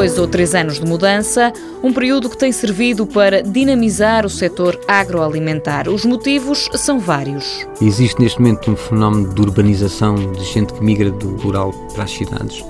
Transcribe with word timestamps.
dois 0.00 0.18
ou 0.18 0.26
três 0.26 0.54
anos 0.54 0.80
de 0.80 0.86
mudança, 0.86 1.52
um 1.82 1.92
período 1.92 2.30
que 2.30 2.38
tem 2.38 2.50
servido 2.50 3.06
para 3.06 3.42
dinamizar 3.42 4.24
o 4.24 4.30
setor 4.30 4.80
agroalimentar. 4.88 5.90
Os 5.90 6.06
motivos 6.06 6.70
são 6.74 6.98
vários. 6.98 7.66
Existe 7.82 8.18
neste 8.18 8.40
momento 8.40 8.70
um 8.70 8.76
fenómeno 8.76 9.34
de 9.34 9.38
urbanização, 9.42 10.14
de 10.14 10.42
gente 10.42 10.72
que 10.72 10.82
migra 10.82 11.10
do 11.10 11.36
rural 11.36 11.70
para 11.92 12.04
as 12.04 12.12
cidades, 12.12 12.64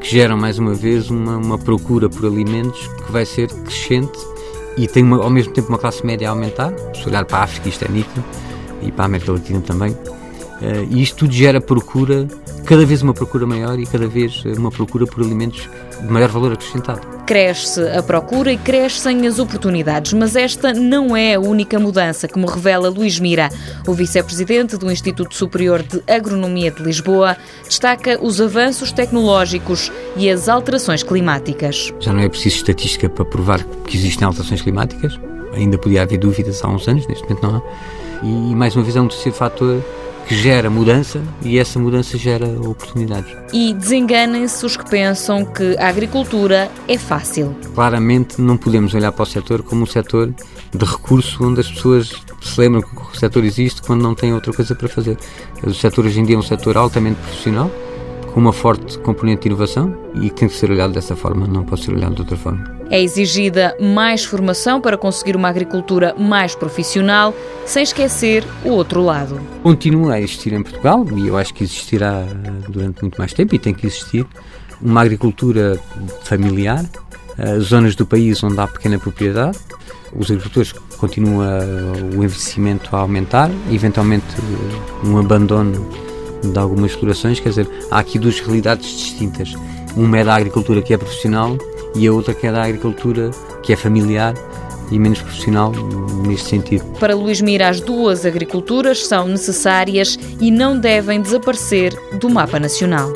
que 0.00 0.08
geram 0.08 0.36
mais 0.36 0.60
uma 0.60 0.72
vez 0.72 1.10
uma, 1.10 1.36
uma 1.38 1.58
procura 1.58 2.08
por 2.08 2.24
alimentos 2.24 2.86
que 2.86 3.10
vai 3.10 3.26
ser 3.26 3.48
crescente 3.48 4.16
e 4.76 4.86
tem 4.86 5.02
uma, 5.02 5.20
ao 5.20 5.30
mesmo 5.30 5.52
tempo 5.52 5.70
uma 5.70 5.78
classe 5.78 6.06
média 6.06 6.28
a 6.28 6.30
aumentar. 6.30 6.72
Se 6.94 7.08
olhar 7.08 7.24
para 7.24 7.38
a 7.38 7.42
África, 7.42 7.68
isto 7.68 7.84
é 7.84 7.88
nítido, 7.88 8.24
e 8.82 8.92
para 8.92 9.02
a 9.02 9.06
América 9.06 9.32
Latina 9.32 9.60
também. 9.62 9.90
Uh, 9.90 10.86
e 10.88 11.02
isto 11.02 11.16
tudo 11.16 11.32
gera 11.32 11.60
procura, 11.60 12.28
cada 12.68 12.84
vez 12.84 13.00
uma 13.00 13.14
procura 13.14 13.46
maior 13.46 13.80
e 13.80 13.86
cada 13.86 14.06
vez 14.06 14.44
uma 14.44 14.70
procura 14.70 15.06
por 15.06 15.24
alimentos 15.24 15.70
de 16.02 16.12
maior 16.12 16.28
valor 16.28 16.52
acrescentado. 16.52 17.00
Cresce 17.24 17.80
a 17.88 18.02
procura 18.02 18.52
e 18.52 18.58
crescem 18.58 19.26
as 19.26 19.38
oportunidades, 19.38 20.12
mas 20.12 20.36
esta 20.36 20.74
não 20.74 21.16
é 21.16 21.36
a 21.36 21.40
única 21.40 21.78
mudança, 21.78 22.28
como 22.28 22.46
revela 22.46 22.90
Luís 22.90 23.18
Mira. 23.18 23.48
O 23.86 23.94
vice-presidente 23.94 24.76
do 24.76 24.92
Instituto 24.92 25.34
Superior 25.34 25.82
de 25.82 26.02
Agronomia 26.06 26.70
de 26.70 26.82
Lisboa 26.82 27.38
destaca 27.64 28.18
os 28.22 28.38
avanços 28.38 28.92
tecnológicos 28.92 29.90
e 30.14 30.28
as 30.28 30.46
alterações 30.46 31.02
climáticas. 31.02 31.90
Já 32.00 32.12
não 32.12 32.20
é 32.20 32.28
preciso 32.28 32.56
estatística 32.56 33.08
para 33.08 33.24
provar 33.24 33.64
que 33.86 33.96
existem 33.96 34.26
alterações 34.26 34.60
climáticas, 34.60 35.18
ainda 35.54 35.78
podia 35.78 36.02
haver 36.02 36.18
dúvidas 36.18 36.62
há 36.62 36.68
uns 36.68 36.86
anos, 36.86 37.06
neste 37.06 37.24
momento 37.24 37.42
não 37.42 37.56
há. 37.56 37.62
E 38.22 38.54
mais 38.54 38.76
uma 38.76 38.84
vez 38.84 38.94
é 38.94 39.00
um 39.00 39.08
terceiro 39.08 39.38
fator 39.38 39.82
gera 40.28 40.68
mudança 40.68 41.22
e 41.42 41.58
essa 41.58 41.78
mudança 41.78 42.18
gera 42.18 42.46
oportunidades. 42.46 43.34
E 43.52 43.72
desenganem-se 43.72 44.64
os 44.64 44.76
que 44.76 44.88
pensam 44.88 45.44
que 45.44 45.76
a 45.78 45.88
agricultura 45.88 46.70
é 46.86 46.98
fácil. 46.98 47.56
Claramente 47.74 48.40
não 48.40 48.56
podemos 48.56 48.94
olhar 48.94 49.12
para 49.12 49.22
o 49.22 49.26
setor 49.26 49.62
como 49.62 49.82
um 49.82 49.86
setor 49.86 50.32
de 50.74 50.84
recurso 50.84 51.42
onde 51.44 51.60
as 51.60 51.70
pessoas 51.70 52.12
se 52.42 52.60
lembram 52.60 52.82
que 52.82 52.88
o 52.94 53.16
setor 53.16 53.44
existe 53.44 53.82
quando 53.82 54.02
não 54.02 54.14
têm 54.14 54.34
outra 54.34 54.52
coisa 54.52 54.74
para 54.74 54.88
fazer. 54.88 55.16
O 55.62 55.72
setor 55.72 56.04
hoje 56.04 56.20
em 56.20 56.24
dia 56.24 56.36
é 56.36 56.38
um 56.38 56.42
setor 56.42 56.76
altamente 56.76 57.18
profissional, 57.20 57.70
com 58.32 58.40
uma 58.40 58.52
forte 58.52 58.98
componente 58.98 59.42
de 59.42 59.48
inovação 59.48 59.96
e 60.14 60.28
que 60.28 60.36
tem 60.36 60.48
que 60.48 60.54
ser 60.54 60.70
olhado 60.70 60.92
dessa 60.92 61.16
forma, 61.16 61.46
não 61.46 61.64
pode 61.64 61.84
ser 61.84 61.92
olhado 61.92 62.14
de 62.14 62.20
outra 62.20 62.36
forma. 62.36 62.77
É 62.90 63.02
exigida 63.02 63.76
mais 63.80 64.24
formação 64.24 64.80
para 64.80 64.96
conseguir 64.96 65.36
uma 65.36 65.48
agricultura 65.48 66.14
mais 66.18 66.54
profissional, 66.54 67.34
sem 67.66 67.82
esquecer 67.82 68.44
o 68.64 68.70
outro 68.70 69.02
lado. 69.02 69.40
Continua 69.62 70.14
a 70.14 70.20
existir 70.20 70.52
em 70.54 70.62
Portugal 70.62 71.04
e 71.16 71.28
eu 71.28 71.36
acho 71.36 71.52
que 71.52 71.64
existirá 71.64 72.24
durante 72.68 73.02
muito 73.02 73.18
mais 73.18 73.34
tempo 73.34 73.54
e 73.54 73.58
tem 73.58 73.74
que 73.74 73.86
existir 73.86 74.26
uma 74.80 75.02
agricultura 75.02 75.78
familiar, 76.22 76.84
eh, 77.36 77.58
zonas 77.58 77.94
do 77.94 78.06
país 78.06 78.42
onde 78.42 78.58
há 78.58 78.66
pequena 78.66 78.98
propriedade, 78.98 79.58
os 80.14 80.30
agricultores 80.30 80.72
continuam 80.96 81.46
o 82.16 82.24
investimento 82.24 82.94
a 82.96 83.00
aumentar, 83.00 83.50
eventualmente 83.70 84.26
um 85.04 85.18
abandono 85.18 85.88
de 86.42 86.58
algumas 86.58 86.92
explorações, 86.92 87.40
quer 87.40 87.50
dizer, 87.50 87.68
há 87.90 87.98
aqui 87.98 88.18
duas 88.18 88.40
realidades 88.40 88.88
distintas. 88.90 89.54
Uma 89.96 90.18
é 90.18 90.24
da 90.24 90.34
agricultura 90.34 90.80
que 90.80 90.94
é 90.94 90.96
profissional 90.96 91.58
e 91.94 92.06
a 92.06 92.12
outra 92.12 92.34
que 92.34 92.46
é 92.46 92.52
da 92.52 92.64
agricultura 92.64 93.30
que 93.62 93.72
é 93.72 93.76
familiar 93.76 94.34
e 94.90 94.98
menos 94.98 95.20
profissional 95.20 95.72
neste 96.26 96.48
sentido. 96.48 96.84
Para 96.98 97.14
Luís 97.14 97.40
Mira, 97.40 97.68
as 97.68 97.80
duas 97.80 98.24
agriculturas 98.24 99.06
são 99.06 99.28
necessárias 99.28 100.18
e 100.40 100.50
não 100.50 100.78
devem 100.78 101.20
desaparecer 101.20 101.98
do 102.18 102.30
mapa 102.30 102.58
nacional. 102.58 103.12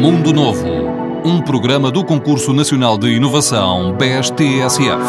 Mundo 0.00 0.32
Novo, 0.32 0.68
um 1.24 1.40
programa 1.40 1.90
do 1.90 2.04
Concurso 2.04 2.52
Nacional 2.52 2.96
de 2.96 3.08
Inovação 3.08 3.96
BSTSF. 3.96 5.02